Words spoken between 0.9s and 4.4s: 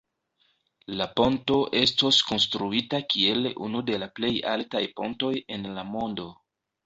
La ponto estos konstruita kiel unu de la plej